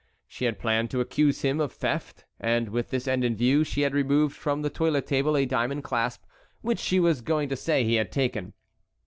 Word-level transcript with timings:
She 0.27 0.45
had 0.45 0.57
planned 0.57 0.89
to 0.89 0.99
accuse 0.99 1.43
him 1.43 1.59
of 1.59 1.71
theft, 1.71 2.25
and 2.39 2.69
with 2.69 2.89
this 2.89 3.07
end 3.07 3.23
in 3.23 3.35
view 3.35 3.63
she 3.63 3.81
had 3.81 3.93
removed 3.93 4.35
from 4.35 4.63
the 4.63 4.71
toilet 4.71 5.05
table 5.05 5.37
a 5.37 5.45
diamond 5.45 5.83
clasp 5.83 6.23
which 6.61 6.79
she 6.79 6.99
was 6.99 7.21
going 7.21 7.49
to 7.49 7.55
say 7.55 7.83
he 7.83 7.93
had 8.01 8.11
taken. 8.11 8.53